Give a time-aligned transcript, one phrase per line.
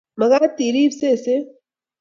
[0.19, 1.45] Magaat iriib seset